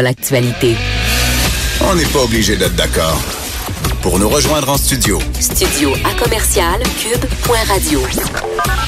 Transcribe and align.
L'actualité. 0.00 0.76
On 1.80 1.94
n'est 1.94 2.06
pas 2.06 2.20
obligé 2.20 2.56
d'être 2.56 2.76
d'accord. 2.76 3.20
Pour 4.00 4.18
nous 4.18 4.28
rejoindre 4.28 4.68
en 4.68 4.76
studio. 4.76 5.18
Studio 5.38 5.92
à 6.04 6.14
commercial 6.22 6.80
cube.radio. 6.98 8.00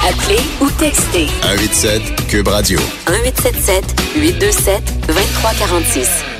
Appelez 0.07 0.41
ou 0.61 0.69
textez. 0.71 1.27
187 1.41 2.27
cube 2.27 2.47
radio. 2.47 2.79
1877 3.09 3.83
827 4.15 5.07
2346. 5.07 6.34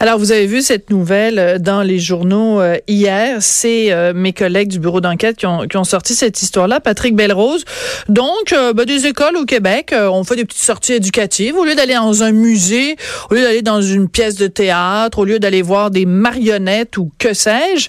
Alors, 0.00 0.18
vous 0.18 0.32
avez 0.32 0.46
vu 0.46 0.62
cette 0.62 0.90
nouvelle 0.90 1.38
euh, 1.38 1.58
dans 1.58 1.82
les 1.82 1.98
journaux 1.98 2.60
euh, 2.60 2.76
hier. 2.86 3.38
C'est 3.40 3.92
euh, 3.92 4.12
mes 4.14 4.32
collègues 4.32 4.68
du 4.68 4.78
bureau 4.78 5.00
d'enquête 5.00 5.36
qui 5.36 5.46
ont, 5.46 5.84
sorti 5.84 6.14
cette 6.14 6.42
histoire-là. 6.42 6.80
Patrick 6.80 7.14
Belrose. 7.14 7.64
Donc, 8.08 8.52
ben, 8.52 8.84
des 8.84 9.06
écoles 9.06 9.36
au 9.36 9.44
Québec 9.44 9.94
ont 9.94 10.24
fait 10.24 10.36
des 10.36 10.44
petites 10.44 10.62
sorties 10.62 10.94
éducatives. 10.94 11.56
Au 11.56 11.64
lieu 11.64 11.74
d'aller 11.74 11.94
dans 11.94 12.22
un 12.22 12.32
musée, 12.32 12.96
au 13.30 13.34
lieu 13.34 13.42
d'aller 13.42 13.62
dans 13.62 13.80
une 13.80 14.08
pièce 14.08 14.34
de 14.34 14.48
théâtre, 14.48 15.20
au 15.20 15.24
lieu 15.24 15.38
d'aller 15.38 15.62
voir 15.62 15.90
des 15.90 16.04
marionnettes 16.04 16.98
ou 16.98 17.10
que 17.18 17.32
sais-je, 17.32 17.88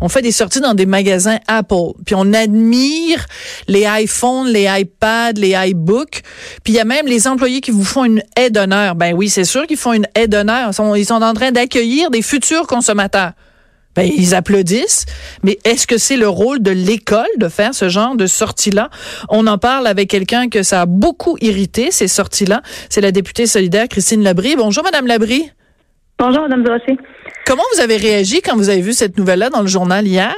on 0.00 0.08
fait 0.08 0.22
des 0.22 0.32
sorties 0.32 0.60
dans 0.60 0.74
des 0.74 0.86
magasins 0.86 1.38
Apple. 1.46 1.92
Puis 2.04 2.14
on 2.16 2.32
admire 2.32 3.26
les 3.68 3.86
iPhones, 3.88 4.48
les 4.48 4.68
iPads, 4.70 5.32
les 5.36 5.54
iBooks. 5.68 6.22
Puis 6.62 6.74
il 6.74 6.76
y 6.76 6.80
a 6.80 6.84
même 6.84 7.06
les 7.06 7.26
employés 7.26 7.60
qui 7.60 7.70
vous 7.70 7.84
font 7.84 8.04
une 8.04 8.22
aide 8.36 8.54
d'honneur. 8.54 8.94
Ben 8.94 9.14
oui, 9.14 9.28
c'est 9.28 9.44
sûr 9.44 9.66
qu'ils 9.66 9.76
font 9.76 9.92
une 9.92 10.06
aide 10.14 10.30
d'honneur. 10.30 10.70
Ils 10.96 11.12
sont 11.20 11.26
en 11.26 11.34
train 11.34 11.52
d'accueillir 11.52 12.10
des 12.10 12.22
futurs 12.22 12.66
consommateurs. 12.66 13.32
Ben, 13.96 14.08
ils 14.16 14.36
applaudissent, 14.36 15.04
mais 15.42 15.58
est-ce 15.64 15.86
que 15.86 15.98
c'est 15.98 16.16
le 16.16 16.28
rôle 16.28 16.62
de 16.62 16.70
l'école 16.70 17.26
de 17.38 17.48
faire 17.48 17.74
ce 17.74 17.88
genre 17.88 18.14
de 18.14 18.26
sortie-là? 18.26 18.88
On 19.28 19.48
en 19.48 19.58
parle 19.58 19.88
avec 19.88 20.08
quelqu'un 20.08 20.48
que 20.48 20.62
ça 20.62 20.82
a 20.82 20.86
beaucoup 20.86 21.36
irrité, 21.40 21.90
ces 21.90 22.06
sorties-là. 22.06 22.62
C'est 22.88 23.00
la 23.00 23.10
députée 23.10 23.46
solidaire 23.46 23.88
Christine 23.88 24.22
Labrie. 24.22 24.54
Bonjour, 24.54 24.84
Madame 24.84 25.08
Labrie. 25.08 25.50
Bonjour, 26.20 26.42
Madame 26.42 26.62
Dossé. 26.62 26.98
Comment 27.44 27.64
vous 27.74 27.80
avez 27.80 27.96
réagi 27.96 28.42
quand 28.42 28.54
vous 28.54 28.68
avez 28.68 28.80
vu 28.80 28.92
cette 28.92 29.18
nouvelle-là 29.18 29.50
dans 29.50 29.62
le 29.62 29.66
journal 29.66 30.06
hier? 30.06 30.34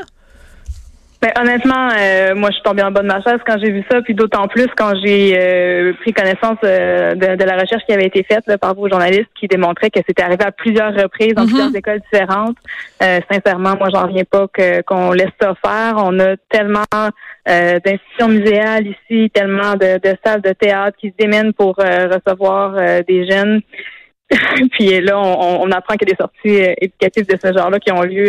Ben, 1.23 1.31
honnêtement, 1.41 1.89
euh, 1.97 2.35
moi, 2.35 2.51
je 2.51 2.55
suis 2.55 2.65
tombée 2.65 2.83
en 2.83 2.91
bas 2.91 3.01
de 3.01 3.07
ma 3.07 3.23
chaise 3.23 3.39
quand 3.47 3.57
j'ai 3.63 3.71
vu 3.71 3.85
ça, 3.89 4.03
puis 4.03 4.13
d'autant 4.13 4.49
plus 4.49 4.67
quand 4.77 4.93
j'ai 5.05 5.39
euh, 5.39 5.93
pris 6.01 6.13
connaissance 6.13 6.59
euh, 6.65 7.15
de, 7.15 7.45
la 7.45 7.59
recherche 7.59 7.85
qui 7.87 7.93
avait 7.93 8.07
été 8.07 8.25
faite 8.25 8.45
par 8.61 8.75
vos 8.75 8.89
journalistes 8.89 9.31
qui 9.39 9.47
démontrait 9.47 9.91
que 9.91 10.01
c'était 10.05 10.25
arrivé 10.25 10.45
à 10.45 10.51
plusieurs 10.51 10.93
reprises 10.93 11.35
dans 11.35 11.43
mhm. 11.43 11.49
plusieurs 11.49 11.77
écoles 11.77 12.01
différentes. 12.13 12.57
sincèrement, 13.31 13.77
moi, 13.79 13.89
j'en 13.95 14.09
reviens 14.09 14.25
pas 14.25 14.49
qu'on 14.85 15.13
laisse 15.13 15.31
ça 15.41 15.55
faire. 15.65 15.95
On 15.99 16.19
a 16.19 16.37
tellement 16.51 16.83
d'institutions 17.47 18.29
muséales 18.29 18.89
ici, 18.89 19.31
tellement 19.31 19.75
de, 19.75 20.01
salles 20.27 20.43
de 20.43 20.53
théâtre 20.53 20.97
qui 20.99 21.11
se 21.11 21.15
démènent 21.17 21.53
pour 21.53 21.77
recevoir 21.77 22.75
des 23.07 23.31
jeunes. 23.31 23.61
puis 24.73 25.01
là, 25.01 25.21
on, 25.21 25.63
on 25.63 25.71
apprend 25.71 25.95
qu'il 25.95 26.09
y 26.09 26.13
a 26.13 26.15
des 26.15 26.21
sorties 26.21 26.75
éducatives 26.81 27.29
de 27.29 27.39
ce 27.41 27.53
genre-là 27.57 27.79
qui 27.79 27.93
ont 27.93 28.03
lieu. 28.03 28.29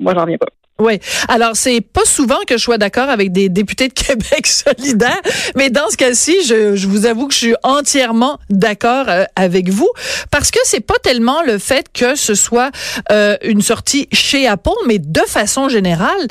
moi, 0.00 0.14
j'en 0.14 0.22
reviens 0.22 0.38
pas. 0.38 0.46
Oui. 0.80 0.98
Alors, 1.28 1.54
c'est 1.54 1.80
pas 1.80 2.04
souvent 2.04 2.38
que 2.46 2.56
je 2.56 2.62
sois 2.62 2.78
d'accord 2.78 3.10
avec 3.10 3.32
des 3.32 3.48
députés 3.48 3.88
de 3.88 3.92
Québec 3.94 4.46
solidaires, 4.46 5.20
mais 5.54 5.70
dans 5.70 5.88
ce 5.90 5.96
cas-ci, 5.96 6.36
je, 6.46 6.74
je, 6.74 6.88
vous 6.88 7.06
avoue 7.06 7.28
que 7.28 7.34
je 7.34 7.38
suis 7.38 7.54
entièrement 7.62 8.38
d'accord 8.48 9.06
euh, 9.08 9.24
avec 9.36 9.68
vous 9.68 9.90
parce 10.30 10.50
que 10.50 10.58
c'est 10.64 10.80
pas 10.80 10.98
tellement 11.02 11.42
le 11.42 11.58
fait 11.58 11.86
que 11.92 12.14
ce 12.14 12.34
soit 12.34 12.70
euh, 13.12 13.36
une 13.42 13.60
sortie 13.60 14.08
chez 14.10 14.46
Apple, 14.46 14.70
mais 14.86 14.98
de 14.98 15.20
façon 15.20 15.68
générale, 15.68 16.28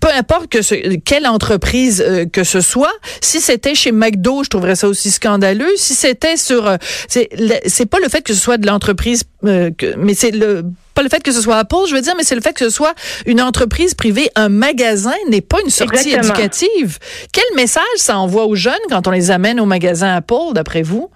peu 0.00 0.08
importe 0.08 0.48
que 0.48 0.62
ce, 0.62 0.74
quelle 0.96 1.26
entreprise 1.26 2.04
euh, 2.06 2.26
que 2.26 2.44
ce 2.44 2.60
soit, 2.60 2.92
si 3.20 3.40
c'était 3.40 3.74
chez 3.74 3.92
McDo, 3.92 4.42
je 4.44 4.50
trouverais 4.50 4.74
ça 4.74 4.88
aussi 4.88 5.10
scandaleux. 5.10 5.72
Si 5.76 5.94
c'était 5.94 6.36
sur, 6.36 6.66
euh, 6.66 6.76
c'est 7.08 7.86
pas 7.86 7.98
le 8.00 8.08
fait 8.08 8.22
que 8.22 8.34
ce 8.34 8.40
soit 8.40 8.58
de 8.58 8.66
l'entreprise, 8.66 9.24
euh, 9.44 9.70
mais 9.96 10.14
c'est 10.14 10.30
le 10.30 10.64
pas 10.94 11.02
le 11.02 11.08
fait 11.08 11.22
que 11.22 11.32
ce 11.32 11.40
soit 11.40 11.56
Apple, 11.56 11.86
je 11.88 11.94
veux 11.94 12.00
dire, 12.00 12.14
mais 12.16 12.24
c'est 12.24 12.34
le 12.34 12.40
fait 12.40 12.52
que 12.52 12.64
ce 12.64 12.70
soit 12.70 12.94
une 13.26 13.40
entreprise 13.40 13.94
privée, 13.94 14.30
un 14.34 14.48
magasin 14.48 15.14
n'est 15.28 15.40
pas 15.40 15.60
une 15.64 15.70
sortie 15.70 16.10
éducative. 16.10 16.98
Quel 17.32 17.44
message 17.56 17.82
ça 17.96 18.18
envoie 18.18 18.46
aux 18.46 18.54
jeunes 18.54 18.74
quand 18.88 19.06
on 19.06 19.10
les 19.10 19.30
amène 19.30 19.60
au 19.60 19.66
magasin 19.66 20.14
Apple, 20.16 20.52
d'après 20.54 20.82
vous? 20.82 21.10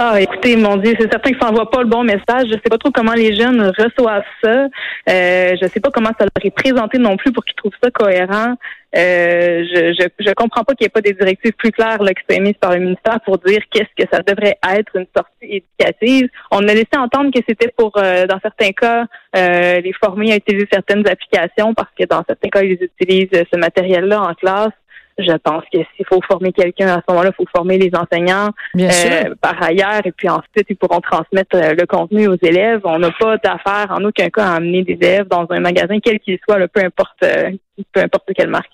Ah, 0.00 0.20
écoutez, 0.20 0.56
mon 0.56 0.76
Dieu, 0.76 0.94
c'est 0.96 1.10
certain 1.10 1.32
que 1.32 1.38
ça 1.40 1.46
n'envoie 1.46 1.68
pas 1.72 1.82
le 1.82 1.88
bon 1.88 2.04
message. 2.04 2.46
Je 2.46 2.52
sais 2.52 2.70
pas 2.70 2.78
trop 2.78 2.92
comment 2.92 3.14
les 3.14 3.34
jeunes 3.34 3.60
reçoivent 3.76 4.22
ça. 4.40 4.66
Euh, 5.10 5.56
je 5.60 5.66
sais 5.66 5.80
pas 5.80 5.90
comment 5.90 6.10
ça 6.10 6.24
leur 6.24 6.44
est 6.44 6.54
présenté 6.54 6.98
non 6.98 7.16
plus 7.16 7.32
pour 7.32 7.44
qu'ils 7.44 7.56
trouvent 7.56 7.72
ça 7.82 7.90
cohérent. 7.90 8.54
Euh, 8.96 9.64
je, 9.64 9.92
je, 9.98 10.24
je 10.24 10.32
comprends 10.34 10.62
pas 10.62 10.74
qu'il 10.74 10.84
n'y 10.84 10.86
ait 10.86 10.90
pas 10.90 11.00
des 11.00 11.14
directives 11.14 11.52
plus 11.54 11.72
claires 11.72 12.00
là, 12.00 12.14
qui 12.14 12.22
soient 12.24 12.36
émises 12.36 12.54
par 12.60 12.74
le 12.74 12.78
ministère 12.78 13.18
pour 13.24 13.38
dire 13.38 13.60
qu'est-ce 13.72 14.04
que 14.04 14.08
ça 14.12 14.20
devrait 14.22 14.56
être 14.78 14.94
une 14.94 15.06
sortie 15.16 15.62
éducative. 15.80 16.28
On 16.52 16.60
a 16.68 16.74
laissé 16.74 16.96
entendre 16.96 17.32
que 17.34 17.40
c'était 17.48 17.74
pour, 17.76 17.90
euh, 17.96 18.24
dans 18.26 18.38
certains 18.40 18.70
cas, 18.70 19.04
euh, 19.36 19.80
les 19.80 19.92
former 19.94 20.30
à 20.32 20.36
utiliser 20.36 20.68
certaines 20.72 21.08
applications 21.08 21.74
parce 21.74 21.90
que 21.98 22.04
dans 22.04 22.22
certains 22.24 22.50
cas, 22.50 22.62
ils 22.62 22.78
utilisent 22.80 23.44
ce 23.52 23.58
matériel-là 23.58 24.22
en 24.22 24.34
classe. 24.34 24.70
Je 25.18 25.36
pense 25.38 25.64
que 25.72 25.78
s'il 25.96 26.06
faut 26.06 26.20
former 26.22 26.52
quelqu'un 26.52 26.88
à 26.88 26.96
ce 26.96 27.02
moment-là, 27.08 27.30
il 27.32 27.36
faut 27.36 27.50
former 27.54 27.76
les 27.76 27.90
enseignants 27.94 28.50
euh, 28.76 29.34
par 29.40 29.60
ailleurs, 29.60 30.00
et 30.04 30.12
puis 30.12 30.28
ensuite 30.28 30.66
ils 30.68 30.76
pourront 30.76 31.00
transmettre 31.00 31.56
euh, 31.56 31.74
le 31.74 31.86
contenu 31.86 32.28
aux 32.28 32.36
élèves. 32.40 32.80
On 32.84 33.00
n'a 33.00 33.10
pas 33.10 33.36
d'affaire 33.38 33.88
en 33.90 34.04
aucun 34.04 34.28
cas 34.28 34.44
à 34.44 34.54
amener 34.56 34.84
des 34.84 34.92
élèves 34.92 35.26
dans 35.26 35.46
un 35.50 35.60
magasin, 35.60 35.98
quel 36.00 36.20
qu'il 36.20 36.38
soit, 36.48 36.56
peu 36.68 36.84
importe, 36.84 37.22
euh, 37.24 37.50
peu 37.92 38.00
importe 38.00 38.30
quelle 38.34 38.48
marque. 38.48 38.70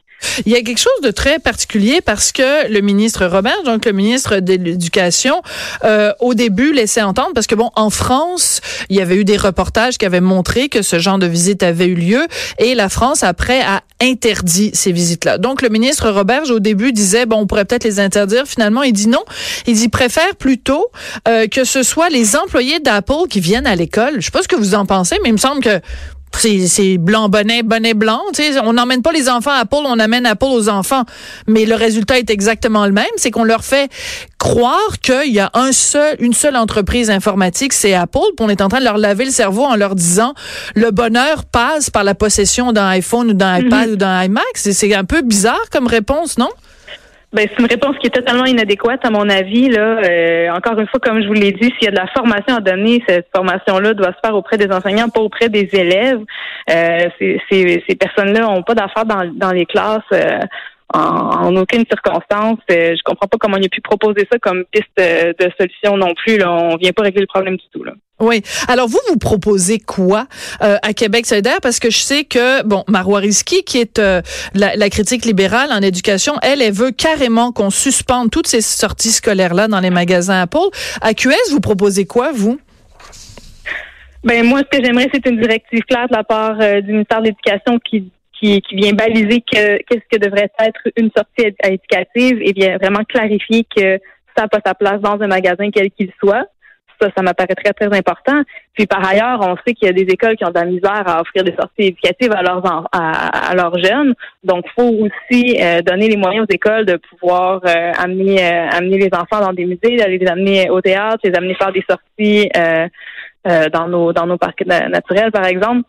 Il 0.47 0.53
y 0.53 0.57
a 0.57 0.63
quelque 0.63 0.79
chose 0.79 0.93
de 1.03 1.11
très 1.11 1.39
particulier 1.39 2.01
parce 2.01 2.33
que 2.33 2.71
le 2.71 2.81
ministre 2.81 3.27
Robert, 3.27 3.63
donc 3.65 3.85
le 3.85 3.93
ministre 3.93 4.41
de 4.41 4.55
l'Éducation, 4.55 5.43
euh, 5.85 6.13
au 6.21 6.35
début 6.35 6.73
laissait 6.73 7.03
entendre, 7.03 7.31
parce 7.35 7.47
que 7.47 7.55
bon, 7.55 7.71
en 7.77 7.91
France, 7.91 8.61
il 8.89 8.97
y 8.97 9.01
avait 9.01 9.17
eu 9.17 9.25
des 9.25 9.37
reportages 9.37 9.99
qui 9.99 10.07
avaient 10.07 10.21
montré 10.21 10.69
que 10.69 10.83
ce 10.83 10.99
genre 10.99 11.19
de 11.19 11.27
visite 11.27 11.63
avait 11.63 11.87
eu 11.87 11.95
lieu 11.95 12.27
et 12.59 12.75
la 12.75 12.89
France, 12.89 13.23
après, 13.23 13.61
a 13.61 13.83
interdit 14.01 14.71
ces 14.75 14.93
visites-là. 14.93 15.39
Donc, 15.39 15.63
le 15.63 15.69
ministre 15.69 16.11
Robert, 16.11 16.51
au 16.51 16.61
début, 16.61 16.93
disait, 16.93 17.27
bon, 17.27 17.41
on 17.41 17.47
pourrait 17.47 17.65
peut-être 17.65 17.85
les 17.85 18.01
interdire. 18.01 18.45
Finalement, 18.47 18.83
il 18.83 18.93
dit 18.93 19.09
non. 19.09 19.23
Il 19.67 19.75
dit, 19.75 19.89
préfère 19.89 20.35
plutôt 20.37 20.87
euh, 21.29 21.47
que 21.47 21.65
ce 21.65 21.83
soit 21.83 22.11
les 22.11 22.37
employés 22.37 22.81
d'Apple 22.81 23.29
qui 23.29 23.41
viennent 23.41 23.67
à 23.67 23.77
l'école. 23.77 24.15
Je 24.17 24.27
sais 24.27 24.31
pas 24.31 24.43
ce 24.43 24.49
que 24.49 24.57
vous 24.57 24.75
en 24.75 24.87
pensez, 24.87 25.17
mais 25.23 25.31
il 25.31 25.33
me 25.33 25.39
semble 25.39 25.63
que 25.63 25.81
c'est 26.39 26.99
blanc 26.99 27.29
bonnet 27.29 27.63
bonnet 27.63 27.95
blanc 27.95 28.21
on 28.63 28.73
n'emmène 28.73 29.03
pas 29.03 29.13
les 29.13 29.29
enfants 29.29 29.53
à 29.53 29.65
Paul 29.65 29.85
on 29.87 29.99
amène 29.99 30.27
à 30.27 30.37
Paul 30.37 30.53
aux 30.53 30.69
enfants. 30.69 31.05
Mais 31.47 31.65
le 31.65 31.75
résultat 31.75 32.19
est 32.19 32.31
exactement 32.31 32.87
le 32.87 32.93
même. 32.93 33.05
C'est 33.17 33.31
qu'on 33.31 33.45
leur 33.45 33.65
fait 33.65 33.91
croire 34.39 34.99
qu'il 35.03 35.33
y 35.33 35.41
a 35.41 35.51
un 35.55 35.73
seul 35.73 36.17
une 36.19 36.35
seule 36.35 36.57
entreprise 36.57 37.11
informatique 37.11 37.73
c'est 37.73 37.95
Apple. 37.95 38.19
Puis 38.37 38.47
on 38.47 38.49
est 38.49 38.61
en 38.61 38.69
train 38.69 38.81
de 38.81 38.85
leur 38.85 38.99
laver 38.99 39.25
le 39.25 39.31
cerveau 39.31 39.65
en 39.65 39.77
leur 39.77 39.95
disant 39.95 40.35
le 40.75 40.91
bonheur 40.91 41.45
passe 41.45 41.91
par 41.91 42.05
la 42.05 42.15
possession 42.15 42.73
d'un 42.73 42.89
iPhone 42.89 43.31
ou 43.31 43.35
d'un 43.35 43.59
iPad 43.59 43.89
mm-hmm. 43.89 43.93
ou 43.93 43.97
d'un 43.97 44.25
iMac. 44.25 44.45
C'est 44.55 44.95
un 44.95 45.05
peu 45.05 45.23
bizarre 45.23 45.65
comme 45.71 45.87
réponse 45.87 46.39
non? 46.39 46.51
Ben, 47.35 47.49
c'est 47.51 47.59
une 47.59 47.67
réponse 47.67 47.99
qui 47.99 48.07
est 48.07 48.15
totalement 48.15 48.45
inadéquate 48.45 49.05
à 49.05 49.11
mon 49.11 49.29
avis. 49.29 49.69
Là, 49.69 49.99
euh, 50.05 50.51
encore 50.51 50.79
une 50.79 50.87
fois, 50.87 51.01
comme 51.01 51.21
je 51.21 51.27
vous 51.27 51.35
l'ai 51.35 51.51
dit, 51.51 51.65
s'il 51.75 51.83
y 51.83 51.89
a 51.89 51.91
de 51.91 51.97
la 51.97 52.07
formation 52.07 52.57
à 52.57 52.61
donner, 52.61 53.03
cette 53.09 53.27
formation-là 53.35 53.93
doit 53.93 54.13
se 54.13 54.21
faire 54.25 54.37
auprès 54.37 54.57
des 54.57 54.71
enseignants, 54.73 55.09
pas 55.09 55.21
auprès 55.21 55.49
des 55.49 55.69
élèves. 55.73 56.21
Euh, 56.71 57.09
ces, 57.19 57.41
ces, 57.51 57.95
personnes-là 57.97 58.43
n'ont 58.43 58.63
pas 58.63 58.75
d'affaires 58.75 59.05
dans, 59.05 59.29
dans 59.35 59.51
les 59.51 59.67
classes. 59.67 60.03
Euh, 60.13 60.39
en, 60.95 61.57
aucune 61.57 61.85
circonstance. 61.87 62.59
je 62.69 63.03
comprends 63.05 63.27
pas 63.27 63.39
comment 63.39 63.57
il 63.57 63.67
a 63.67 63.69
pu 63.69 63.81
proposer 63.81 64.27
ça 64.31 64.39
comme 64.39 64.65
piste 64.71 64.97
de 64.97 65.51
solution 65.59 65.97
non 65.97 66.15
plus. 66.15 66.39
Là. 66.39 66.51
On 66.53 66.77
vient 66.77 66.93
pas 66.93 67.03
régler 67.03 67.23
le 67.23 67.27
problème 67.27 67.57
du 67.57 67.65
tout. 67.73 67.83
Là. 67.85 67.93
Oui. 68.21 68.43
Alors 68.69 68.89
vous, 68.89 69.01
vous 69.09 69.19
proposez 69.19 69.81
quoi 69.81 70.27
euh, 70.63 70.77
à 70.83 70.93
Québec 70.93 71.27
solidaire? 71.27 71.59
Parce 71.61 71.81
que 71.81 71.91
je 71.91 71.99
sais 71.99 72.25
que 72.25 72.63
bon, 72.63 72.85
Marois 72.87 73.19
Risky, 73.19 73.65
qui 73.65 73.79
est 73.79 73.99
euh, 73.99 74.23
la, 74.55 74.89
critique 74.89 75.25
libérale 75.25 75.71
en 75.73 75.83
éducation, 75.83 76.35
elle, 76.43 76.63
elle 76.63 76.73
veut 76.73 76.93
carrément 76.93 77.51
qu'on 77.51 77.71
suspende 77.71 78.31
toutes 78.31 78.47
ces 78.47 78.61
sorties 78.61 79.11
scolaires 79.11 79.55
là 79.55 79.67
dans 79.67 79.81
les 79.81 79.91
magasins 79.91 80.43
Apple. 80.43 80.71
À 81.01 81.13
QS, 81.13 81.51
vous 81.51 81.61
proposez 81.61 82.05
quoi 82.05 82.31
vous? 82.33 82.61
Ben 84.23 84.45
moi, 84.47 84.61
ce 84.61 84.79
que 84.79 84.83
j'aimerais, 84.83 85.09
c'est 85.13 85.27
une 85.27 85.41
directive 85.41 85.83
claire 85.83 86.09
de 86.09 86.15
la 86.15 86.25
part 86.25 86.57
euh, 86.61 86.81
du 86.81 86.93
ministère 86.93 87.21
de 87.21 87.27
l'Éducation 87.27 87.79
qui 87.79 88.11
qui, 88.41 88.63
vient 88.73 88.93
baliser 88.93 89.41
que 89.41 89.79
qu'est-ce 89.83 90.07
que 90.11 90.19
devrait 90.19 90.51
être 90.59 90.81
une 90.97 91.11
sortie 91.17 91.55
éducative 91.65 92.41
et 92.43 92.53
vient 92.53 92.77
vraiment 92.77 93.05
clarifier 93.05 93.65
que 93.65 93.99
ça 94.37 94.43
n'a 94.43 94.49
pas 94.49 94.61
sa 94.65 94.75
place 94.75 95.01
dans 95.01 95.21
un 95.21 95.27
magasin 95.27 95.71
quel 95.71 95.91
qu'il 95.91 96.11
soit 96.19 96.47
Ça, 97.01 97.09
ça 97.17 97.23
m'apparaît 97.23 97.55
très, 97.55 97.73
très 97.73 97.97
important. 97.97 98.43
Puis 98.73 98.87
par 98.87 99.07
ailleurs, 99.07 99.41
on 99.41 99.57
sait 99.65 99.75
qu'il 99.75 99.87
y 99.87 99.91
a 99.91 99.93
des 99.93 100.13
écoles 100.13 100.37
qui 100.37 100.45
ont 100.45 100.51
de 100.51 100.55
la 100.55 100.65
misère 100.65 101.03
à 101.07 101.21
offrir 101.21 101.45
des 101.45 101.55
sorties 101.55 101.89
éducatives 101.89 102.33
à 102.33 102.43
leurs 102.43 102.89
à, 102.93 103.55
leurs 103.55 103.79
jeunes. 103.79 104.15
Donc, 104.43 104.65
faut 104.77 104.91
aussi 104.91 105.57
euh, 105.61 105.81
donner 105.83 106.09
les 106.09 106.17
moyens 106.17 106.47
aux 106.49 106.53
écoles 106.53 106.87
de 106.87 106.97
pouvoir 106.97 107.61
euh, 107.65 107.93
amener 107.99 108.43
amener 108.43 108.99
les 108.99 109.11
enfants 109.13 109.41
dans 109.45 109.53
des 109.53 109.65
musées, 109.65 109.97
d'aller 109.97 110.19
les 110.19 110.27
amener 110.27 110.71
au 110.71 110.81
théâtre, 110.81 111.19
les 111.25 111.35
amener 111.35 111.55
faire 111.55 111.73
des 111.73 111.85
sorties 111.89 112.49
dans 113.73 113.89
nos 113.89 114.13
dans 114.13 114.27
nos 114.27 114.39
parcs 114.39 114.65
naturels, 114.67 115.31
par 115.31 115.47
exemple. 115.47 115.85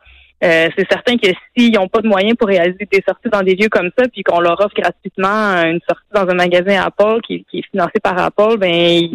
Euh, 0.46 0.70
c'est 0.78 0.88
certain 0.92 1.18
que 1.18 1.28
s'ils 1.56 1.74
n'ont 1.74 1.88
pas 1.88 2.02
de 2.02 2.08
moyens 2.08 2.36
pour 2.38 2.48
réaliser 2.48 2.88
des 2.92 3.04
sorties 3.08 3.30
dans 3.32 3.42
des 3.42 3.56
lieux 3.56 3.70
comme 3.70 3.90
ça, 3.98 4.08
puis 4.08 4.22
qu'on 4.22 4.40
leur 4.40 4.60
offre 4.60 4.76
gratuitement 4.76 5.64
une 5.64 5.80
sortie 5.88 6.06
dans 6.14 6.28
un 6.30 6.36
magasin 6.36 6.84
Apple 6.84 7.22
qui, 7.26 7.46
qui 7.50 7.60
est 7.60 7.66
financé 7.72 8.00
par 8.04 8.18
Apple, 8.18 8.58
ben 8.58 9.10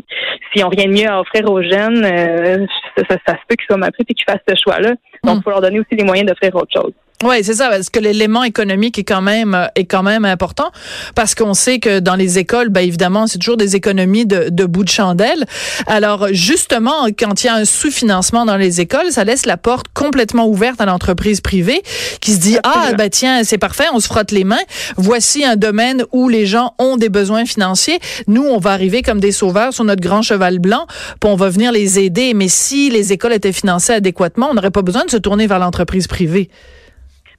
s'ils 0.52 0.62
n'ont 0.62 0.68
rien 0.68 0.86
de 0.86 0.92
mieux 0.92 1.08
à 1.08 1.20
offrir 1.20 1.48
aux 1.48 1.62
jeunes, 1.62 2.04
euh, 2.04 2.66
ça, 2.96 3.16
ça, 3.26 3.34
se 3.34 3.46
peut 3.48 3.54
qu'ils 3.54 3.66
soient 3.68 3.76
mal 3.76 3.92
pris 3.92 4.04
et 4.08 4.14
qu'ils 4.14 4.24
fassent 4.28 4.42
ce 4.48 4.54
choix-là. 4.60 4.90
Donc, 5.22 5.36
il 5.36 5.38
hmm. 5.38 5.42
faut 5.42 5.50
leur 5.50 5.60
donner 5.60 5.80
aussi 5.80 5.94
les 5.94 6.04
moyens 6.04 6.28
d'offrir 6.28 6.54
autre 6.56 6.72
chose. 6.74 6.92
Oui, 7.22 7.36
c'est 7.42 7.52
ça, 7.52 7.68
parce 7.68 7.90
que 7.90 8.00
l'élément 8.00 8.44
économique 8.44 8.98
est 8.98 9.04
quand 9.04 9.20
même 9.20 9.68
est 9.74 9.84
quand 9.84 10.02
même 10.02 10.24
important, 10.24 10.70
parce 11.14 11.34
qu'on 11.34 11.52
sait 11.52 11.78
que 11.78 11.98
dans 11.98 12.14
les 12.14 12.38
écoles, 12.38 12.70
ben 12.70 12.80
évidemment, 12.80 13.26
c'est 13.26 13.36
toujours 13.36 13.58
des 13.58 13.76
économies 13.76 14.24
de, 14.24 14.48
de 14.48 14.64
bout 14.64 14.84
de 14.84 14.88
chandelle. 14.88 15.44
Alors 15.86 16.28
justement, 16.30 17.08
quand 17.18 17.44
il 17.44 17.46
y 17.46 17.50
a 17.50 17.56
un 17.56 17.66
sous-financement 17.66 18.46
dans 18.46 18.56
les 18.56 18.80
écoles, 18.80 19.10
ça 19.10 19.24
laisse 19.24 19.44
la 19.44 19.58
porte 19.58 19.88
complètement 19.92 20.48
ouverte 20.48 20.80
à 20.80 20.86
l'entreprise 20.86 21.42
privée 21.42 21.82
qui 22.22 22.32
se 22.32 22.38
dit 22.38 22.56
ah 22.64 22.92
ben 22.96 23.10
tiens 23.10 23.44
c'est 23.44 23.58
parfait, 23.58 23.84
on 23.92 24.00
se 24.00 24.06
frotte 24.06 24.30
les 24.30 24.44
mains. 24.44 24.56
Voici 24.96 25.44
un 25.44 25.56
domaine 25.56 26.04
où 26.12 26.30
les 26.30 26.46
gens 26.46 26.74
ont 26.78 26.96
des 26.96 27.10
besoins 27.10 27.44
financiers. 27.44 27.98
Nous, 28.28 28.44
on 28.44 28.58
va 28.58 28.70
arriver 28.70 29.02
comme 29.02 29.20
des 29.20 29.32
sauveurs 29.32 29.74
sur 29.74 29.84
notre 29.84 30.00
grand 30.00 30.22
cheval 30.22 30.58
blanc, 30.58 30.86
puis 31.20 31.30
on 31.30 31.36
va 31.36 31.50
venir 31.50 31.70
les 31.70 31.98
aider. 31.98 32.32
Mais 32.32 32.48
si 32.48 32.88
les 32.88 33.12
écoles 33.12 33.34
étaient 33.34 33.52
financées 33.52 33.92
adéquatement, 33.92 34.48
on 34.50 34.54
n'aurait 34.54 34.70
pas 34.70 34.80
besoin 34.80 35.04
de 35.04 35.10
se 35.10 35.18
tourner 35.18 35.46
vers 35.46 35.58
l'entreprise 35.58 36.06
privée. 36.06 36.48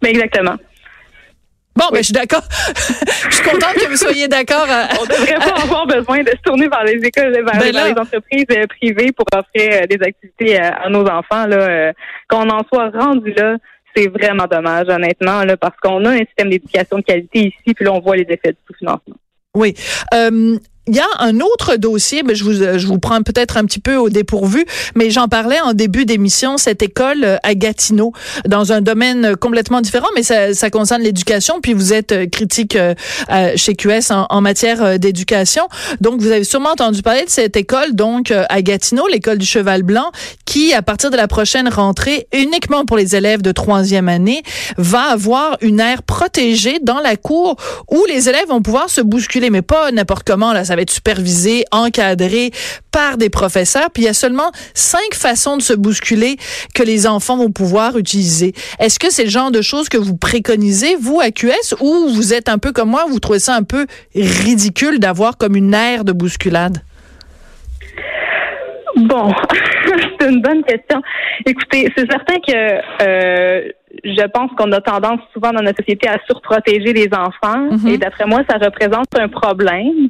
Mais 0.02 0.10
exactement. 0.12 0.56
Bon, 1.76 1.86
ben, 1.92 2.00
je 2.00 2.04
suis 2.04 2.14
d'accord. 2.14 2.44
je 3.30 3.36
suis 3.36 3.44
contente 3.44 3.76
que 3.76 3.88
vous 3.88 3.96
soyez 3.96 4.28
d'accord. 4.28 4.68
On 5.00 5.06
devrait 5.06 5.36
pas 5.36 5.62
avoir 5.62 5.88
besoin 5.88 6.22
de 6.22 6.30
se 6.30 6.42
tourner 6.44 6.68
vers 6.68 6.84
les 6.84 7.00
écoles, 7.06 7.32
vers, 7.32 7.44
ben 7.46 7.72
les 7.72 8.00
entreprises 8.00 8.46
euh, 8.52 8.68
privées 8.68 9.12
pour 9.14 9.26
offrir 9.34 9.82
euh, 9.82 9.88
des 9.88 9.98
activités 10.06 10.60
euh, 10.60 10.70
à, 10.84 10.90
nos 10.90 11.06
enfants. 11.06 11.48
Là, 11.48 11.94
qu'on 12.30 12.50
en 12.50 12.64
soit 12.68 12.90
rendu 12.90 13.32
là, 13.34 13.56
c'est 13.96 14.08
vraiment 14.08 14.48
dommage, 14.50 14.88
honnêtement, 14.90 15.44
là, 15.44 15.58
parce 15.58 15.76
qu'on 15.82 16.04
a 16.06 16.12
un 16.12 16.20
système 16.20 16.50
d'éducation 16.50 16.98
de 16.98 17.04
qualité 17.04 17.40
ici, 17.40 17.74
puis 17.74 17.86
là, 17.86 17.94
on 17.94 18.00
voit 18.00 18.16
les 18.16 18.28
effets 18.30 18.52
du 18.52 18.58
sous-financement. 18.68 19.16
Oui. 19.54 19.74
Euh, 20.14 20.58
il 20.88 20.96
y 20.96 21.00
a 21.00 21.08
un 21.20 21.40
autre 21.42 21.76
dossier, 21.76 22.24
mais 22.24 22.34
je 22.34 22.44
vous, 22.44 22.54
je 22.54 22.88
vous 22.88 22.98
prends 22.98 23.22
peut-être 23.22 23.58
un 23.58 23.66
petit 23.66 23.80
peu 23.80 23.98
au 23.98 24.10
dépourvu, 24.10 24.66
mais 24.96 25.12
j'en 25.12 25.28
parlais 25.28 25.60
en 25.62 25.74
début 25.74 26.06
d'émission, 26.06 26.58
cette 26.58 26.82
école 26.82 27.24
euh, 27.24 27.38
à 27.44 27.54
Gatineau, 27.54 28.14
dans 28.48 28.72
un 28.72 28.82
domaine 28.82 29.36
complètement 29.36 29.82
différent, 29.82 30.08
mais 30.16 30.24
ça, 30.24 30.56
ça 30.56 30.72
concerne 30.72 31.04
l'éducation, 31.04 31.62
puis 31.62 31.74
vous 31.74 31.94
êtes 31.94 32.12
euh, 32.14 32.26
critique 32.26 32.76
euh, 32.76 32.96
chez 33.56 33.76
QS 33.76 34.10
en, 34.10 34.26
en 34.30 34.42
matière 34.42 34.98
d'éducation. 34.98 35.68
Donc, 36.00 36.20
vous 36.20 36.32
avez 36.32 36.44
sûrement 36.44 36.72
entendu 36.72 37.04
parler 37.04 37.26
de 37.26 37.30
cette 37.30 37.56
école, 37.56 37.94
donc 37.94 38.32
à 38.32 38.62
Gatineau, 38.62 39.08
l'école 39.08 39.38
du 39.38 39.46
Cheval 39.46 39.84
Blanc, 39.84 40.12
qui, 40.46 40.74
à 40.74 40.82
partir 40.82 41.12
de 41.12 41.18
la 41.18 41.28
prochaine 41.28 41.70
rentrée, 41.70 42.28
uniquement 42.34 42.86
pour 42.86 42.98
les 42.98 43.16
élèves 43.16 43.42
de 43.42 43.52
troisième 43.52 44.10
année, 44.10 44.42
va 44.78 45.04
avoir 45.04 45.58
une 45.62 45.80
aire 45.80 46.04
protégée 46.04 46.80
dans 46.82 47.00
la 47.00 47.16
cour 47.16 47.56
où 47.90 48.04
les 48.08 48.30
élèves 48.30 48.48
vont 48.48 48.62
pouvoir 48.62 48.90
se 48.90 49.02
bousculer, 49.02 49.50
mais 49.50 49.62
pas 49.62 49.92
n'importe 49.92 50.24
comment, 50.26 50.54
là, 50.54 50.66
ça 50.72 50.78
va 50.78 50.84
être 50.84 50.92
supervisé, 50.92 51.66
encadré 51.72 52.52
par 52.94 53.18
des 53.18 53.30
professeurs. 53.30 53.90
Puis 53.94 54.04
il 54.04 54.06
y 54.06 54.10
a 54.10 54.14
seulement 54.14 54.54
cinq 54.74 55.14
façons 55.14 55.58
de 55.58 55.62
se 55.62 55.74
bousculer 55.74 56.38
que 56.74 56.82
les 56.82 57.08
enfants 57.08 57.36
vont 57.36 57.52
pouvoir 57.52 57.98
utiliser. 57.98 58.54
Est-ce 58.80 58.98
que 58.98 59.12
c'est 59.12 59.26
le 59.26 59.30
genre 59.30 59.52
de 59.52 59.62
choses 59.62 59.90
que 59.90 59.98
vous 59.98 60.16
préconisez, 60.16 60.96
vous, 60.96 61.20
à 61.20 61.30
QS, 61.30 61.76
ou 61.82 62.08
vous 62.08 62.34
êtes 62.34 62.48
un 62.48 62.58
peu 62.58 62.72
comme 62.72 62.90
moi, 62.90 63.04
vous 63.10 63.20
trouvez 63.20 63.40
ça 63.40 63.54
un 63.54 63.64
peu 63.64 63.86
ridicule 64.16 65.00
d'avoir 65.00 65.36
comme 65.38 65.58
une 65.58 65.74
aire 65.74 66.06
de 66.06 66.14
bousculade? 66.14 66.78
Bon, 68.96 69.34
c'est 70.22 70.30
une 70.30 70.42
bonne 70.42 70.64
question. 70.64 71.02
Écoutez, 71.46 71.92
c'est 71.98 72.10
certain 72.10 72.36
que 72.36 72.82
euh, 73.02 73.70
je 74.04 74.28
pense 74.28 74.52
qu'on 74.58 74.72
a 74.72 74.82
tendance 74.82 75.20
souvent 75.34 75.52
dans 75.52 75.62
notre 75.62 75.80
société 75.80 76.08
à 76.08 76.18
surprotéger 76.26 76.94
les 76.94 77.10
enfants 77.14 77.70
mhm. 77.72 77.88
et 77.88 77.98
d'après 77.98 78.26
moi, 78.26 78.42
ça 78.50 78.58
représente 78.58 79.08
un 79.18 79.28
problème. 79.28 80.10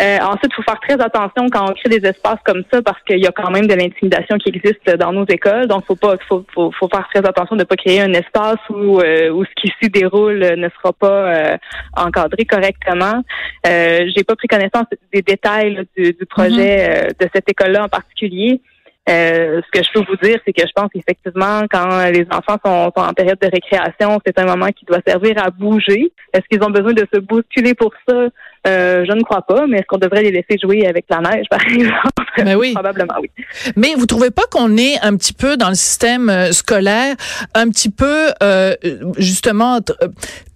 Euh, 0.00 0.18
ensuite, 0.22 0.50
il 0.50 0.54
faut 0.54 0.62
faire 0.62 0.80
très 0.80 1.00
attention 1.00 1.48
quand 1.50 1.70
on 1.70 1.74
crée 1.74 1.98
des 1.98 2.08
espaces 2.08 2.38
comme 2.44 2.62
ça 2.72 2.82
parce 2.82 3.00
qu'il 3.02 3.18
y 3.18 3.26
a 3.26 3.32
quand 3.32 3.50
même 3.50 3.66
de 3.66 3.74
l'intimidation 3.74 4.36
qui 4.38 4.50
existe 4.50 4.96
dans 4.98 5.12
nos 5.12 5.26
écoles. 5.26 5.66
Donc, 5.66 5.84
faut 5.86 5.96
pas, 5.96 6.14
faut, 6.28 6.44
faut, 6.54 6.70
faut 6.72 6.88
faire 6.88 7.06
très 7.12 7.26
attention 7.26 7.56
de 7.56 7.62
ne 7.62 7.64
pas 7.64 7.76
créer 7.76 8.00
un 8.00 8.12
espace 8.12 8.60
où, 8.70 9.00
euh, 9.00 9.30
où 9.30 9.44
ce 9.44 9.50
qui 9.56 9.72
s'y 9.80 9.90
déroule 9.90 10.38
ne 10.38 10.68
sera 10.68 10.92
pas 10.92 11.06
euh, 11.06 11.56
encadré 11.96 12.44
correctement. 12.44 13.22
Euh, 13.66 14.06
J'ai 14.14 14.24
pas 14.24 14.36
pris 14.36 14.48
connaissance 14.48 14.86
des 15.12 15.22
détails 15.22 15.86
du, 15.96 16.12
du, 16.12 16.26
projet 16.26 16.76
mhm. 16.76 16.90
euh, 16.90 17.08
de 17.20 17.30
cette 17.34 17.48
école-là 17.48 17.84
en 17.84 17.88
particulier. 17.88 18.60
Euh, 19.08 19.60
ce 19.66 19.80
que 19.80 19.84
je 19.84 19.92
peux 19.92 20.04
vous 20.08 20.16
dire, 20.22 20.38
c'est 20.46 20.52
que 20.52 20.62
je 20.62 20.72
pense 20.74 20.88
qu'effectivement, 20.94 21.62
quand 21.70 22.08
les 22.10 22.24
enfants 22.30 22.56
sont, 22.64 22.92
en 22.94 23.12
période 23.12 23.38
de 23.40 23.48
récréation, 23.52 24.20
c'est 24.24 24.38
un 24.38 24.44
moment 24.44 24.68
qui 24.68 24.84
doit 24.84 25.00
servir 25.04 25.42
à 25.42 25.50
bouger. 25.50 26.12
Est-ce 26.32 26.44
qu'ils 26.48 26.62
ont 26.64 26.70
besoin 26.70 26.92
de 26.92 27.04
se 27.12 27.18
bousculer 27.18 27.74
pour 27.74 27.92
ça? 28.08 28.28
Euh, 28.64 29.04
je 29.04 29.12
ne 29.12 29.22
crois 29.22 29.42
pas, 29.42 29.66
mais 29.66 29.78
est-ce 29.78 29.86
qu'on 29.88 29.98
devrait 29.98 30.22
les 30.22 30.30
laisser 30.30 30.56
jouer 30.62 30.86
avec 30.86 31.06
la 31.10 31.18
neige, 31.18 31.46
par 31.50 31.60
exemple? 31.66 32.22
Ben 32.36 32.56
oui. 32.56 32.72
Probablement 32.74 33.14
oui. 33.20 33.30
Mais 33.74 33.94
vous 33.96 34.06
trouvez 34.06 34.30
pas 34.30 34.44
qu'on 34.52 34.76
est 34.76 35.00
un 35.02 35.16
petit 35.16 35.32
peu 35.32 35.56
dans 35.56 35.68
le 35.68 35.74
système 35.74 36.30
euh, 36.30 36.52
scolaire, 36.52 37.16
un 37.54 37.68
petit 37.70 37.90
peu 37.90 38.28
euh, 38.40 38.74
justement 39.18 39.80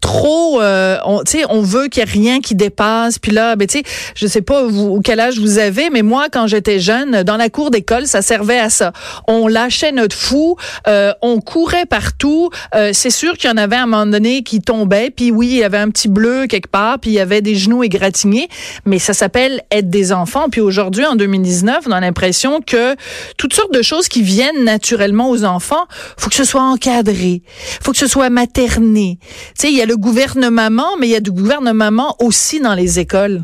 trop, 0.00 0.60
euh, 0.60 0.98
on, 1.04 1.22
on 1.48 1.60
veut 1.62 1.88
qu'il 1.88 2.00
y 2.00 2.06
ait 2.06 2.10
rien 2.10 2.40
qui 2.40 2.54
dépasse. 2.54 3.18
Puis 3.18 3.32
là, 3.32 3.56
ben, 3.56 3.66
je 4.14 4.26
sais 4.26 4.42
pas 4.42 4.64
vous, 4.64 5.00
quel 5.02 5.20
âge 5.20 5.38
vous 5.38 5.58
avez, 5.58 5.90
mais 5.90 6.02
moi, 6.02 6.26
quand 6.30 6.46
j'étais 6.46 6.78
jeune, 6.78 7.22
dans 7.22 7.36
la 7.36 7.48
cour 7.48 7.70
d'école, 7.70 8.06
ça 8.06 8.22
servait 8.22 8.58
à 8.58 8.70
ça. 8.70 8.92
On 9.26 9.48
lâchait 9.48 9.92
notre 9.92 10.16
fou, 10.16 10.56
euh, 10.86 11.12
on 11.22 11.40
courait 11.40 11.86
partout. 11.86 12.50
Euh, 12.74 12.90
c'est 12.92 13.10
sûr 13.10 13.36
qu'il 13.36 13.50
y 13.50 13.52
en 13.52 13.56
avait 13.56 13.76
à 13.76 13.82
un 13.82 13.86
moment 13.86 14.06
donné 14.06 14.42
qui 14.42 14.60
tombaient. 14.60 15.10
Puis 15.10 15.30
oui, 15.30 15.48
il 15.48 15.56
y 15.56 15.64
avait 15.64 15.78
un 15.78 15.90
petit 15.90 16.08
bleu 16.08 16.46
quelque 16.46 16.70
part, 16.70 16.98
puis 16.98 17.10
il 17.10 17.14
y 17.14 17.20
avait 17.20 17.40
des 17.40 17.54
genoux 17.54 17.82
égratignés. 17.82 18.48
Mais 18.84 18.98
ça 18.98 19.14
s'appelle 19.14 19.62
être 19.70 19.90
des 19.90 20.12
enfants. 20.12 20.48
Puis 20.50 20.60
aujourd'hui, 20.60 21.04
en 21.04 21.16
2019, 21.16 21.84
on 21.86 21.92
a 21.92 22.00
l'impression 22.00 22.60
que 22.60 22.94
toutes 23.36 23.54
sortes 23.54 23.72
de 23.72 23.82
choses 23.82 24.08
qui 24.08 24.22
viennent 24.22 24.64
naturellement 24.64 25.30
aux 25.30 25.44
enfants, 25.44 25.86
faut 26.16 26.30
que 26.30 26.36
ce 26.36 26.44
soit 26.44 26.62
encadré, 26.62 27.42
faut 27.82 27.92
que 27.92 27.98
ce 27.98 28.06
soit 28.06 28.30
materné. 28.30 29.18
Tu 29.20 29.28
sais, 29.56 29.68
il 29.68 29.76
y 29.76 29.82
a 29.82 29.85
le 29.86 29.96
gouvernement, 29.96 30.96
mais 30.98 31.08
il 31.08 31.12
y 31.12 31.16
a 31.16 31.20
du 31.20 31.32
gouvernement 31.32 32.16
aussi 32.20 32.60
dans 32.60 32.74
les 32.74 32.98
écoles. 32.98 33.40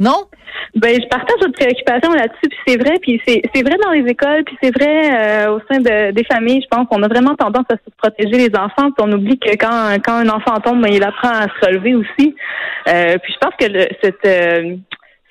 Non? 0.00 0.26
Ben, 0.74 0.94
je 0.94 1.08
partage 1.08 1.36
votre 1.40 1.54
préoccupation 1.54 2.12
là-dessus, 2.12 2.48
puis 2.48 2.58
c'est 2.66 2.76
vrai, 2.76 2.98
puis 3.00 3.20
c'est, 3.26 3.62
vrai 3.62 3.76
dans 3.82 3.90
les 3.90 4.08
écoles, 4.08 4.44
puis 4.44 4.56
c'est 4.62 4.70
vrai 4.70 5.10
euh, 5.10 5.56
au 5.56 5.60
sein 5.70 5.80
de, 5.80 6.12
des 6.12 6.24
familles. 6.24 6.62
Je 6.62 6.68
pense 6.68 6.86
qu'on 6.88 7.02
a 7.02 7.08
vraiment 7.08 7.34
tendance 7.34 7.64
à 7.70 7.74
se 7.74 7.90
protéger 7.96 8.48
les 8.48 8.56
enfants, 8.56 8.90
puis 8.92 9.02
on 9.02 9.12
oublie 9.12 9.38
que 9.38 9.50
quand, 9.56 9.96
quand 10.04 10.14
un 10.14 10.28
enfant 10.28 10.56
tombe, 10.60 10.82
ben, 10.82 10.92
il 10.92 11.02
apprend 11.02 11.30
à 11.30 11.46
se 11.48 11.66
relever 11.66 11.94
aussi. 11.94 12.36
Euh, 12.88 13.16
puis 13.22 13.32
je 13.32 13.38
pense 13.38 13.54
que 13.58 13.88
cette 14.02 14.26
euh, 14.26 14.76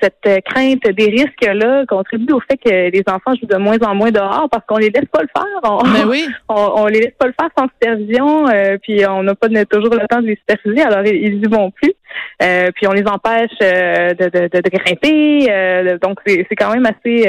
cette 0.02 0.26
euh, 0.28 0.40
crainte 0.46 0.84
des 0.84 1.06
risques-là 1.06 1.86
contribue 1.88 2.34
au 2.34 2.40
fait 2.40 2.58
que 2.58 2.92
les 2.92 3.04
enfants 3.08 3.34
jouent 3.40 3.48
de 3.48 3.58
moins 3.58 3.78
en 3.80 3.96
moins 3.96 4.12
dehors 4.12 4.48
parce 4.52 4.66
qu'on 4.66 4.78
les 4.78 4.90
laisse 4.90 5.06
pas 5.12 5.22
le 5.22 5.30
faire. 5.36 5.72
On, 5.72 5.84
ben 5.84 6.08
oui. 6.08 6.28
on, 6.50 6.86
les 6.88 7.00
laisse 7.00 7.14
pas 7.18 7.28
le 7.28 7.34
faire 7.40 7.50
sans 7.58 7.68
supervision, 7.68 8.48
euh, 8.48 8.78
puis 8.82 9.06
on 9.08 9.24
n'a 9.24 9.36
pas 9.36 9.48
toujours 9.70 9.94
le 9.94 10.08
temps 10.08 10.22
de 10.22 10.28
les 10.28 10.36
superviser, 10.36 10.82
alors 10.82 11.06
ils 11.06 11.44
y 11.44 11.48
vont 11.48 11.72
plus. 11.72 11.94
Euh, 12.42 12.70
puis 12.76 12.88
on 12.88 12.92
les 12.92 13.06
empêche 13.08 13.58
de, 13.60 14.30
de, 14.30 14.48
de, 14.48 14.70
grimper. 14.70 15.98
donc 16.02 16.20
c'est 16.26 16.56
quand 16.56 16.74
même 16.74 16.86
assez 16.86 17.24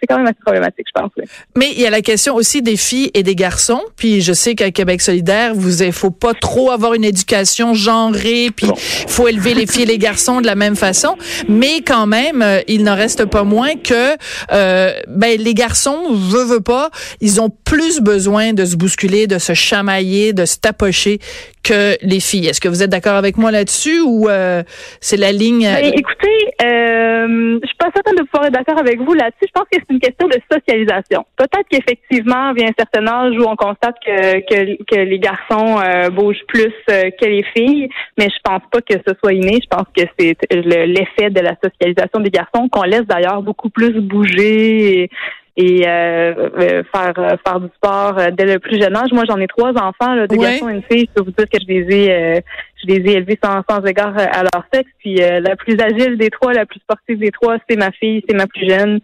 c'est 0.00 0.06
quand 0.08 0.16
même 0.16 0.26
assez 0.26 0.40
problématique, 0.44 0.86
je 0.86 1.00
pense. 1.00 1.10
Mais 1.56 1.70
il 1.72 1.80
y 1.80 1.86
a 1.86 1.90
la 1.90 2.00
question 2.00 2.34
aussi 2.34 2.62
des 2.62 2.76
filles 2.76 3.10
et 3.14 3.22
des 3.22 3.34
garçons. 3.34 3.82
Puis 3.96 4.20
je 4.20 4.32
sais 4.32 4.54
qu'à 4.54 4.70
Québec 4.70 5.00
solidaire, 5.00 5.54
vous 5.54 5.82
il 5.82 5.92
faut 5.92 6.10
pas 6.10 6.34
trop 6.34 6.70
avoir 6.70 6.94
une 6.94 7.04
éducation 7.04 7.74
genrée, 7.74 8.50
puis 8.54 8.66
il 8.66 9.10
faut 9.10 9.28
élever 9.28 9.54
les 9.54 9.66
filles 9.66 9.82
et 9.82 9.86
les 9.86 9.98
garçons 9.98 10.40
de 10.40 10.46
la 10.46 10.54
même 10.54 10.76
façon. 10.76 11.16
Mais 11.48 11.80
quand 11.82 12.06
même 12.06 12.42
euh, 12.42 12.60
il 12.68 12.84
n'en 12.84 12.94
reste 12.94 13.24
pas 13.26 13.44
moins 13.44 13.74
que 13.76 14.16
euh, 14.52 14.92
ben, 15.08 15.38
les 15.38 15.54
garçons, 15.54 16.12
veut, 16.12 16.44
veut 16.44 16.60
pas, 16.60 16.90
ils 17.20 17.40
ont 17.40 17.50
plus 17.50 18.00
besoin 18.00 18.52
de 18.52 18.64
se 18.64 18.76
bousculer, 18.76 19.26
de 19.26 19.38
se 19.38 19.54
chamailler, 19.54 20.32
de 20.32 20.44
se 20.44 20.58
tapocher 20.58 21.18
que 21.64 21.96
les 22.02 22.20
filles. 22.20 22.46
Est-ce 22.46 22.60
que 22.60 22.68
vous 22.68 22.82
êtes 22.82 22.90
d'accord 22.90 23.16
avec 23.16 23.36
moi 23.36 23.50
là-dessus 23.50 24.00
ou 24.00 24.28
euh, 24.28 24.62
c'est 25.00 25.16
la 25.16 25.32
ligne? 25.32 25.64
Ben, 25.64 25.92
écoutez, 25.92 26.54
euh, 26.62 27.58
je 27.60 27.66
suis 27.66 27.76
pas 27.76 27.90
certaine 27.94 28.16
de 28.16 28.22
pouvoir 28.22 28.46
être 28.46 28.52
d'accord 28.52 28.78
avec 28.78 29.00
vous 29.00 29.14
là-dessus. 29.14 29.46
Je 29.48 29.52
pense 29.52 29.64
que 29.72 29.78
c'est 29.78 29.92
une 29.92 30.00
question 30.00 30.28
de 30.28 30.36
socialisation. 30.52 31.24
Peut-être 31.36 31.66
qu'effectivement, 31.70 32.52
vient 32.52 32.68
un 32.68 32.78
certain 32.78 33.06
âge 33.06 33.34
où 33.38 33.44
on 33.48 33.56
constate 33.56 33.96
que, 34.04 34.40
que, 34.40 34.84
que 34.84 35.00
les 35.00 35.18
garçons 35.18 35.80
euh, 35.80 36.10
bougent 36.10 36.44
plus 36.46 36.74
euh, 36.90 37.10
que 37.20 37.26
les 37.26 37.44
filles, 37.56 37.88
mais 38.18 38.28
je 38.28 38.38
pense 38.44 38.62
pas 38.70 38.80
que 38.80 38.94
ce 38.94 39.14
soit 39.18 39.32
inné. 39.32 39.58
Je 39.62 39.68
pense 39.68 39.86
que 39.96 40.04
c'est 40.18 40.36
l'effet 40.52 41.30
de 41.30 41.40
la 41.40 41.56
socialisation 41.62 42.20
des 42.20 42.30
garçons 42.30 42.68
qu'on 42.70 42.82
laisse 42.82 43.06
d'ailleurs 43.08 43.42
beaucoup 43.42 43.70
plus 43.70 44.00
bouger 44.00 45.02
et 45.02 45.10
faire 45.56 47.14
faire 47.46 47.60
du 47.60 47.68
sport 47.76 48.16
dès 48.32 48.44
le 48.44 48.58
plus 48.58 48.80
jeune 48.80 48.96
âge. 48.96 49.12
Moi, 49.12 49.24
j'en 49.28 49.38
ai 49.38 49.46
trois 49.46 49.70
enfants, 49.70 50.14
là, 50.14 50.26
deux 50.26 50.36
garçons 50.36 50.68
et 50.68 50.74
une 50.74 50.82
fille. 50.82 51.08
Je 51.08 51.14
peux 51.14 51.24
vous 51.24 51.30
dire 51.36 51.48
que 51.48 51.58
je 51.60 51.66
les 51.66 51.96
ai 51.96 52.42
je 52.82 52.86
les 52.86 53.10
ai 53.10 53.16
élevés 53.16 53.38
sans, 53.42 53.62
sans 53.68 53.82
égard 53.84 54.14
à 54.16 54.42
leur 54.42 54.64
sexe. 54.72 54.90
Puis 54.98 55.16
la 55.16 55.56
plus 55.56 55.78
agile 55.80 56.18
des 56.18 56.30
trois, 56.30 56.52
la 56.52 56.66
plus 56.66 56.80
sportive 56.80 57.18
des 57.18 57.30
trois, 57.30 57.56
c'est 57.68 57.76
ma 57.76 57.92
fille, 57.92 58.24
c'est 58.28 58.36
ma 58.36 58.46
plus 58.46 58.68
jeune. 58.68 59.00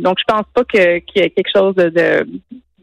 donc, 0.00 0.18
je 0.18 0.24
pense 0.26 0.46
pas 0.54 0.64
que 0.64 0.98
qu'il 0.98 1.22
y 1.22 1.24
ait 1.24 1.30
quelque 1.30 1.50
chose 1.54 1.74
de, 1.74 2.26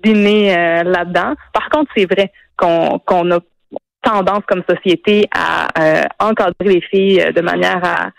d'inné 0.03 0.53
là-dedans. 0.83 1.33
Par 1.53 1.69
contre, 1.69 1.91
c'est 1.95 2.11
vrai 2.11 2.31
qu'on 2.57 2.99
qu'on 3.05 3.31
a 3.31 3.39
tendance 4.03 4.43
comme 4.47 4.63
société 4.69 5.27
à 5.31 5.67
euh, 5.79 6.03
encadrer 6.19 6.65
les 6.65 6.81
filles 6.81 7.21
euh, 7.21 7.31
de 7.31 7.41
manière 7.41 7.81
à 7.83 8.09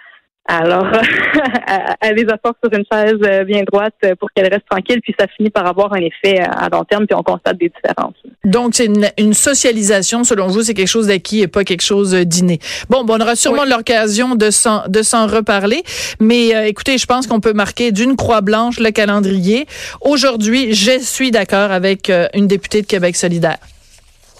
alors 0.46 0.86
à, 2.00 2.12
les 2.12 2.24
asseoir 2.24 2.54
sur 2.62 2.72
une 2.72 2.84
chaise 2.90 3.18
euh, 3.26 3.44
bien 3.44 3.62
droite 3.62 3.94
pour 4.18 4.30
qu'elles 4.32 4.52
restent 4.52 4.68
tranquilles, 4.68 5.00
puis 5.02 5.14
ça 5.18 5.26
finit 5.36 5.50
par 5.50 5.66
avoir 5.66 5.92
un 5.94 6.00
effet 6.00 6.40
à 6.40 6.68
long 6.68 6.84
terme, 6.84 7.06
puis 7.06 7.16
on 7.16 7.22
constate 7.22 7.56
des 7.58 7.70
différences. 7.70 8.14
Donc 8.44 8.74
c'est 8.74 8.88
une, 9.18 9.34
socialisation, 9.34 10.22
selon 10.24 10.48
vous, 10.48 10.62
c'est 10.62 10.74
quelque 10.74 10.88
chose 10.88 11.06
d'acquis 11.08 11.40
et 11.40 11.48
pas 11.48 11.64
quelque 11.64 11.82
chose 11.82 12.14
d'inné. 12.14 12.58
Bon, 12.90 13.04
bon, 13.04 13.16
on 13.16 13.20
aura 13.20 13.36
sûrement 13.36 13.64
l'occasion 13.64 14.34
de 14.34 14.50
s'en 14.50 14.84
de 14.88 15.02
s'en 15.02 15.26
reparler, 15.26 15.82
mais 16.20 16.68
écoutez, 16.68 16.98
je 16.98 17.06
pense 17.06 17.26
qu'on 17.26 17.40
peut 17.40 17.52
marquer 17.52 17.90
d'une 17.90 18.16
croix 18.16 18.42
blanche 18.42 18.78
le 18.78 18.90
calendrier. 18.90 19.66
Aujourd'hui, 20.00 20.74
je 20.74 20.98
suis 21.00 21.30
d'accord 21.30 21.70
avec 21.70 22.12
une 22.34 22.46
députée 22.46 22.82
de 22.82 22.86
Québec 22.86 23.16
solidaire. 23.16 23.58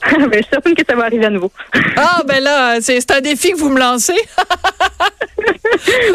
ben, 0.19 0.31
je 0.33 0.37
suis 0.37 0.47
certaine 0.51 0.75
que 0.75 0.83
ça 0.89 0.95
va 0.95 1.05
arriver 1.05 1.25
à 1.27 1.31
nouveau. 1.31 1.51
ah, 1.97 2.23
ben 2.27 2.43
là, 2.43 2.81
c'est 2.81 3.11
un 3.11 3.21
défi 3.21 3.53
que 3.53 3.59
vous 3.59 3.71
me 3.71 3.79
lancez. 3.79 4.15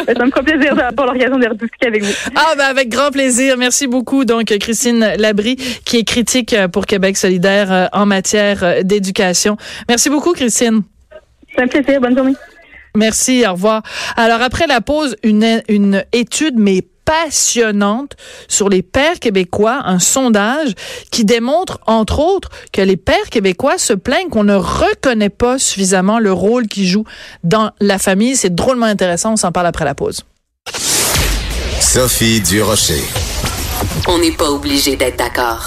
Ben, 0.08 0.15
ça 0.17 0.25
me 0.25 0.31
fera 0.31 0.41
plaisir 0.41 0.75
d'avoir 0.75 1.13
l'occasion 1.13 1.38
de 1.38 1.48
rediscuter 1.48 1.88
avec 1.88 2.03
vous. 2.03 2.13
Ah, 2.36 2.53
ben 2.58 2.65
avec 2.65 2.89
grand 2.89 3.12
plaisir. 3.12 3.58
Merci 3.58 3.86
beaucoup. 3.86 4.25
Donc, 4.25 4.46
Christine 4.46 5.13
Labrie, 5.17 5.55
qui 5.86 5.98
est 5.98 6.03
critique 6.03 6.55
pour 6.72 6.86
Québec 6.86 7.17
solidaire 7.17 7.72
euh, 7.72 7.86
en 7.93 8.05
matière 8.05 8.63
euh, 8.63 8.81
d'éducation. 8.81 9.58
Merci 9.88 10.10
beaucoup, 10.10 10.34
Christine. 10.34 10.81
C'est 11.53 11.62
un 11.62 11.67
plaisir. 11.67 12.01
Bonne 12.01 12.15
journée. 12.15 12.36
Merci. 12.96 13.43
Au 13.48 13.51
revoir. 13.51 13.84
Alors, 14.15 14.41
après 14.41 14.65
la 14.65 14.81
pause, 14.81 15.15
une, 15.24 15.62
une 15.67 16.03
étude, 16.12 16.55
mais 16.58 16.84
passionnante 17.09 18.15
sur 18.47 18.69
les 18.69 18.83
pères 18.83 19.19
québécois, 19.19 19.81
un 19.85 19.97
sondage 19.97 20.75
qui 21.09 21.25
démontre, 21.25 21.79
entre 21.87 22.19
autres, 22.19 22.49
que 22.71 22.83
les 22.83 22.97
pères 22.97 23.31
québécois 23.31 23.79
se 23.79 23.93
plaignent 23.93 24.29
qu'on 24.29 24.43
ne 24.43 24.53
reconnaît 24.53 25.29
pas 25.29 25.57
suffisamment 25.57 26.19
le 26.19 26.31
rôle 26.31 26.67
qu'ils 26.67 26.85
jouent 26.85 27.07
dans 27.43 27.71
la 27.79 27.97
famille. 27.97 28.35
C'est 28.35 28.53
drôlement 28.53 28.85
intéressant. 28.85 29.33
On 29.33 29.37
s'en 29.37 29.51
parle 29.51 29.65
après 29.65 29.85
la 29.85 29.95
pause. 29.95 30.21
Sophie 31.81 32.41
Durocher. 32.41 33.03
On 34.07 34.19
n'est 34.19 34.33
pas 34.33 34.51
obligé 34.51 34.95
d'être 34.95 35.17
d'accord. 35.17 35.65